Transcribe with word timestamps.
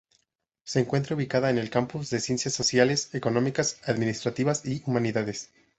Se 0.63 0.79
encuentra 0.79 1.15
ubicada 1.15 1.51
en 1.51 1.59
el 1.59 1.69
Campus 1.69 2.09
de 2.09 2.19
Ciencias 2.19 2.55
Sociales, 2.55 3.13
Económicas-Administrativas 3.13 4.65
y 4.65 4.81
Humanidades. 4.87 5.51